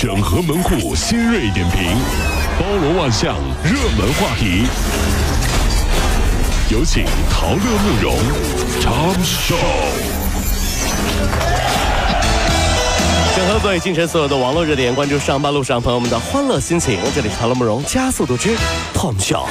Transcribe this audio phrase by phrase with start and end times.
[0.00, 1.94] 整合门户新锐点评，
[2.58, 4.66] 包罗万象，热门话题。
[6.70, 8.16] 有请陶乐慕容
[8.80, 9.54] 长寿。
[13.36, 16.98] 整合最近城所有的网络热点，关注上班路上朋友们的欢乐心情。
[17.14, 18.56] 这里是陶乐慕容加速度之
[18.94, 19.44] Tom Show。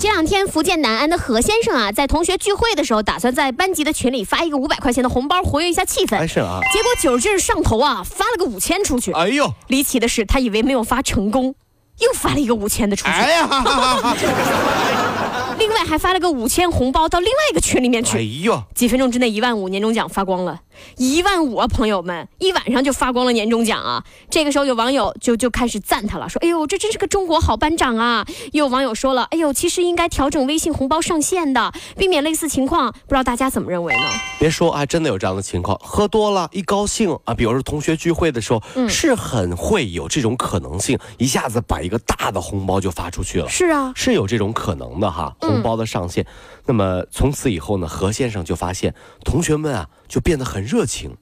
[0.00, 6.18] 这两天福建南安的何先生啊，在同学聚会的时候，打算在班级的群里发一个五百块钱的红包，活跃一下气氛。
[6.18, 9.12] 哎是啊，结果酒劲儿上头啊，发了个五千出去。
[9.12, 11.54] 哎呦，离奇的是，他以为没有发成功，
[12.00, 13.10] 又发了一个五千的出去。
[13.10, 18.40] 哎呀，哈哈哈哈另外还发了个五千红包到另外一个群里面去哎去。
[18.42, 20.60] 呦，几分钟之内，一万五年终奖发光了，
[20.96, 24.04] 一万五啊，朋友们，一晚上就发光了年终奖啊！
[24.30, 34.02] 这个时候有网友就就开始赞他了，说：“哎呦，这真是个中国好班长啊！”也有网友说了：“哎呦，其实应该调整微信红包上限的，避免类似情况。”不知道大家怎么认为呢？
[34.38, 43.48] 别说啊，真的有这样的情况，喝多了，一高兴啊，比如说同学聚会的时候，嗯是很会有这种可能性，一下子把一个大的红包就发出去了。
[43.48, 46.24] 是啊，是有这种可能的哈，红包的上限。
[46.68, 51.16] 那么从此以后呢，何先生就发现同学们啊就变得很热情。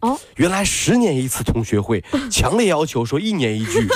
[0.00, 3.88] 哦，原来十年一次同学会， 强烈要求说一年一聚。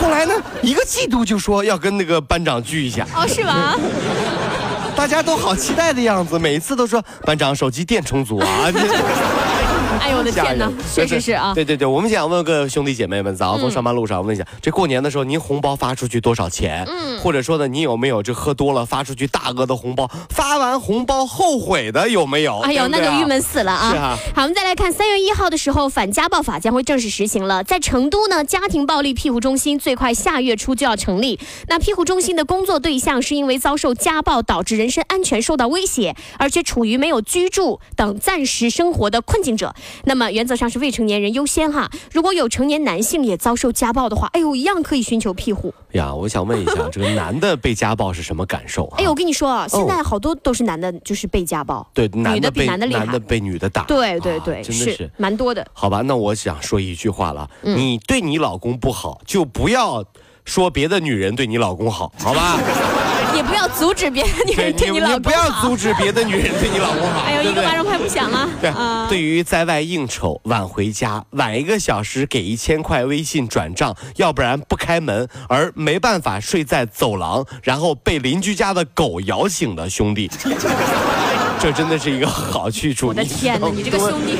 [0.00, 3.76] 后来呢，一个季度就说要跟那个班长聚一下，哦，是吗？
[4.96, 8.66] 大家都好期待的样子，每一次都说班长手机电充足啊。
[10.02, 11.52] 哎呦我的天哪，确实是啊。
[11.54, 16.84] 对对对，我们想问个兄弟姐妹们，早上从上班路上问一下，这过年的时候您红包发出去多少钱？
[16.88, 22.58] 嗯，或者说呢，你有没有这喝多了发出去大额的红包，发完红包后悔的有没有？
[22.60, 23.90] 哎呦，那就郁闷死了啊！
[23.90, 27.62] 是啊好，我们再来看三月一号的时候，反家暴法将会正式实行了。
[27.62, 31.38] 在成都呢，家庭暴力庇护中心最快下月初就要成立。
[31.68, 39.72] 那庇护中心的工作对象是因为遭受家暴导致人身安全受到威胁，而且处于没有居住等暂时生活的困境者。
[40.04, 41.90] 那么原则上是未成年人优先哈。
[42.12, 45.72] 如果有成年男性也遭受家暴的话，哎呦，一样可以寻求庇护。
[45.92, 48.94] 呀，我想问一下， 这个男的被家暴是什么感受啊？
[48.98, 51.86] 哎呦，我跟你说啊，现在好多都是男的，就是被家暴。
[51.92, 55.10] 对，男女的比被男的厉害被女的打，啊对对对，真的是。
[55.16, 55.66] 蛮多的。
[55.72, 60.04] 好吧，那我想说一句话了，嗯你对你老公不好，就不要
[60.44, 62.58] 说别的女人对你老公好，好吧？
[63.34, 68.48] 也不要阻止别的女人对你你老公你不要阻止别的女人对你老公好，哎呦，一个巴掌拍不响了。
[68.60, 80.30] 对，啊对于在外应酬晚回家，晚一个小时给一千块微信转账，要不然不开门，而没办法睡在走廊，然后被邻居家的狗咬醒的兄弟，
[81.58, 83.08] 这真的是一个好去处。
[83.08, 84.36] 我的天哪，你这个兄弟，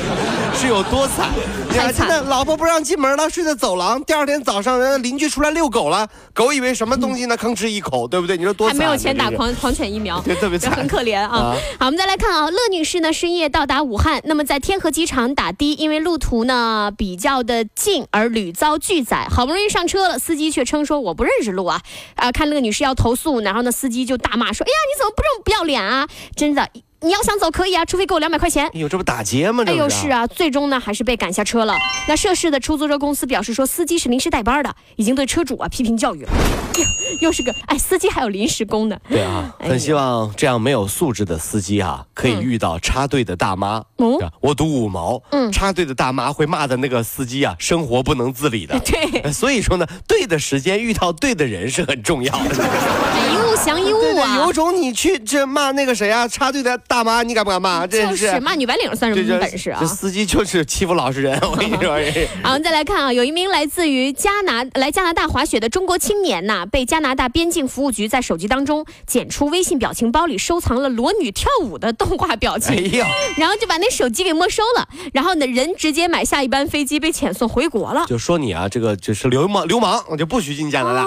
[0.53, 1.29] 是有多惨？
[1.69, 4.03] 太惨真的，老婆不让进门了，睡在走廊。
[4.03, 7.37] 第二天早上，人家邻居出来遛狗了，狗以为什么东西呢？
[7.37, 8.37] 吭哧一口，对不对？
[8.37, 8.82] 你说多惨？
[8.83, 10.69] 还没有钱打狂狂犬疫苗，对特别惨。
[10.69, 11.27] 这很可怜啊。
[11.27, 11.55] 啊。
[11.79, 21.81] 好，我们再来看啊，乐女士呢深夜到达武汉，那么在天河机场打的，因为路途呢比较的近，而屡遭拒载，好不容易上车了，司机却称说我不认识路啊，
[22.15, 26.07] 啊，看乐女士要投诉，然后呢司机就大骂说，哎呀，你怎么不这么不要脸啊？
[26.35, 26.67] 真的，
[27.03, 28.65] 你要想走可以啊，除非给我两百块钱。
[28.67, 29.63] 哎呦，这不打劫吗？
[29.67, 31.75] 哎呦，是啊，最终呢还是被赶下车了。
[32.07, 36.31] 那涉事的出租车公司表示说，司机是临时代班的，已经对车主啊批评教育了。
[36.77, 36.83] 又
[37.27, 38.97] 又是个哎，司机还有临时工呢。
[39.09, 43.83] 对啊，很希望这样没有素质的司机啊，可以遇到插队的大妈。
[43.97, 48.79] 嗯我赌五毛，嗯插队的大妈会骂的那个司机啊，生活不能自理的。
[48.85, 52.55] 对呃所以说呢，对的时间遇到对的人是很重要的。
[53.53, 54.53] 一物降一物啊有。
[54.53, 57.87] 种你去这骂那个谁啊，插队的大妈，你敢不敢骂？
[57.87, 59.87] 真就是骂女白领算什这这么本事啊这？
[59.87, 61.93] 司机就是欺负老实人，我跟你说。
[62.43, 78.05] 好，我们再来看啊，有一名来自于加拿来加拿大滑雪的中国青年呐、被加拿大边境服务局在手机当中检出微信表情包里收藏了裸女跳舞的动画表哎情，呀，然后就把那手机给没收了，然后呢，人直接买下一班飞机被遣送回国了。
[78.07, 81.03] 就说你啊，这个就是流氓，流氓，我就不许进加拿大。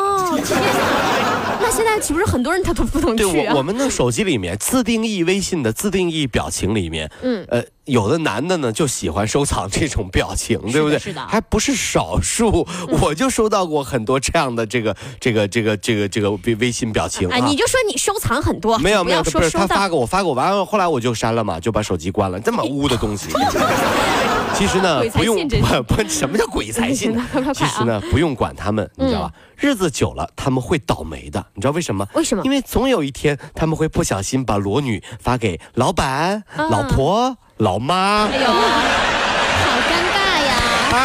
[1.61, 3.62] 那现在岂不是很多人他都不能对去啊我，我？
[3.62, 10.99] 们的手机里面自定义微信的自定义表情里面，嗯呃，有的男的呢就喜欢收藏这种表情，对不对？
[10.99, 12.67] 是的嗯还不是少数，
[13.00, 17.56] 我就收到过很多这样的这个这个这个这个这个微微信表情哎，啊你。
[17.56, 19.50] 就说你收藏很多，没有没有，不不是。
[19.50, 22.38] 他发给我，发给我完了，后来我就删了嘛，就把手机关了。
[22.38, 23.29] 这么污的东西，
[24.56, 27.14] 其实呢不用不不，什么叫鬼才 信！
[27.55, 29.32] 其实呢不用管他们，你知道吧？
[29.56, 32.06] 日子久了他们会倒霉的，你知道为什么？
[32.14, 38.26] 为什么因为总有一天他们会不小心把裸女发给老板、啊老婆、老妈。
[38.26, 40.53] 哎呦，好尴尬呀！
[40.93, 40.97] 哎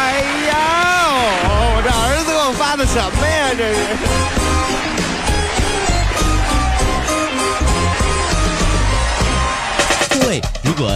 [0.48, 0.56] 呀，
[1.74, 3.50] 我这儿子给我发的什么呀？
[3.56, 4.41] 这是。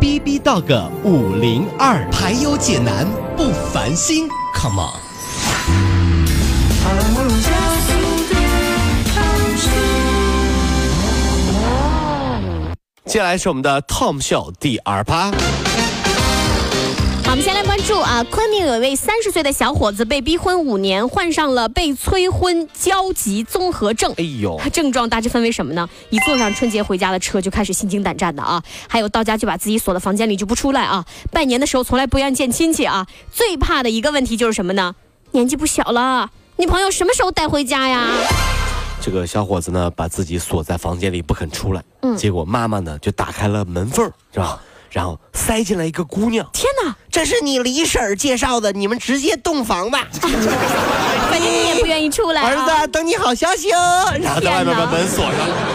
[0.00, 3.06] B B 到个五零二，排忧解难
[3.36, 4.98] 不烦心，Come on。
[13.04, 15.30] 接下来是我们的 Tom 秀第二趴。
[17.30, 24.12] 好，我们先来关注啊，昆明有一位三十岁的小伙子被逼婚五年，患上了被催婚焦急综合症。
[24.16, 25.88] 哎呦，症状大致分为什么呢？
[26.10, 34.96] 一坐上春节回家的车就开始心惊胆战的啊，还有到家就把自己锁在房间里就不出来啊，拜年的时候从来不愿见亲戚啊，最怕的一个问题就是什么呢？
[35.30, 38.08] 年纪不小了，女朋友什么时候带回家呀？
[39.00, 44.60] 这个小伙子呢，把自己锁在房间里不肯出来，嗯，结果妈妈呢就打开了门缝儿，是吧？
[44.90, 50.06] 然后塞进来一个姑娘，天哪，这是你李婶儿介绍的，你们直接洞房吧。
[51.30, 52.48] 反正你也不愿意出来、啊。
[52.48, 54.12] 儿子，等你好消息哦。
[54.20, 55.69] 然后在外面把门锁上。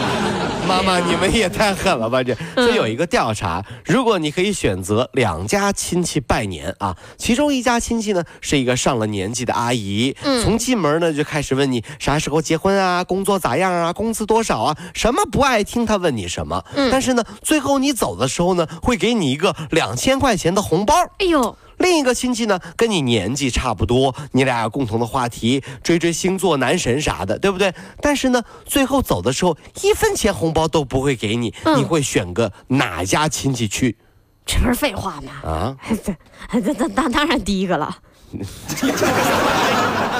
[0.65, 2.23] 妈妈，你们也太狠了吧！
[2.23, 20.95] 这这有一个调查，如果你可以选择两家亲戚拜年啊，其中一家亲戚呢是一个上了年纪的阿姨，从进门呢就开始问你啥时候结婚啊，工作咋样啊，工资多少啊，什么不爱听他问你什么，但是呢，最后你走的时候呢，会给你一个两千块钱的红包。
[21.19, 21.55] 哎呦。
[21.77, 27.73] 另一个亲戚呢，跟你年纪差不多，你俩有共同的话题，追追星座、男神啥的，对不对？
[28.01, 33.97] 但是呢，最后走的时候，一分钱红包都不会给你，嗯你会选个哪家亲戚去
[34.45, 35.31] 这不是废话吗？
[35.43, 35.75] 啊？
[36.51, 37.97] 这这当当然第一个了。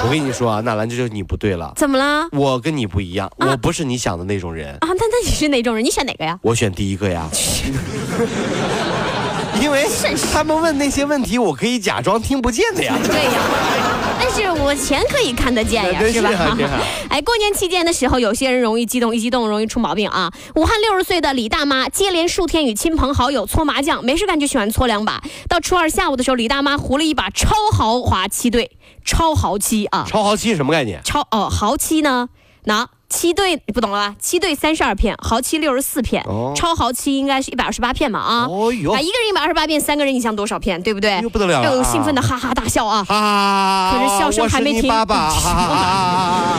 [0.02, 1.72] 我跟你说啊，纳兰，这就你不对了。
[1.76, 2.28] 怎么了？
[2.32, 5.84] 我跟你不一样，我不是你想的那种人，啊，那那你是哪种人？
[5.84, 6.38] 你选哪个呀？
[6.42, 7.28] 我选第一个呀。
[9.66, 9.84] 因为
[10.32, 12.96] 他们问那些问题，我可以假装听不见的呀。
[13.02, 13.42] 对呀，
[14.20, 16.30] 但是我钱可以看得见呀，对是吧？
[17.10, 20.30] 哎，过年期间的时候，有些人容易激动，一激动容易出毛病啊。
[20.54, 25.20] 武汉六十岁的李大妈接连数天与亲朋好友搓麻将，没事干就喜欢搓两把。
[25.48, 28.70] 到初二下午的时候，李大妈胡了一把超豪华七对，
[29.04, 31.00] 超豪七啊，超豪七什么概念？
[31.02, 32.28] 超哦豪七呢？
[32.64, 34.16] 那七对不懂了吧？
[34.20, 38.46] 七对三十二片，豪七六十四片，哦超豪七应该是一百二十八片嘛啊？
[38.46, 41.18] 哦哟啊，一个人一百二十八片，三个人你想多少片，对不对？
[41.22, 43.04] 哟不得了了兴奋的哈哈大笑啊！
[43.08, 43.92] 啊！
[43.92, 46.56] 可是笑声还没停 哈哈哈哈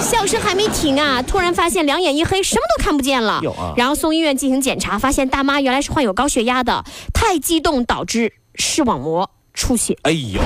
[0.00, 3.40] 笑声还没停啊，突然发现两眼一黑，什么都看不见了。
[3.42, 9.98] 有啊然后送医院进行检查，发现大妈原来是患有高血压的，太激动导致视网膜出血。
[10.02, 10.40] 哎呦，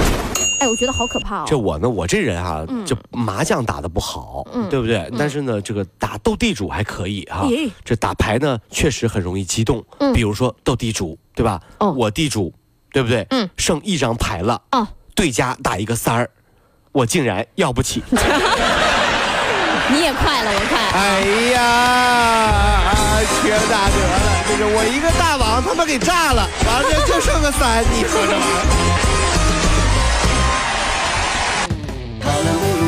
[0.61, 1.45] 哎，我觉得好可怕哦。
[1.47, 5.11] 这我呢，我这人啊，嗯这麻将打得不好，对不对？
[5.19, 9.85] 但是呢，这个打斗地主还可以哈、咦这打牌呢，确实很容易激动。
[10.15, 11.61] 比如说斗地主，对吧？
[11.79, 12.53] 我地主，
[12.93, 13.27] 对不对？
[13.31, 16.31] 嗯，剩一张牌了，哦，对家打一个三儿，
[16.93, 18.03] 我竟然要不起。
[19.93, 20.91] 你也快了，我看。
[20.93, 21.21] 哎
[21.53, 24.45] 呀，啊缺大德了！
[24.49, 29.44] 这是我一个大王他妈给炸了，完了就剩个三，你说这玩意儿。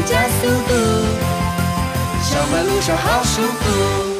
[0.06, 0.74] 加速度，
[2.22, 4.15] 上班路上好舒服。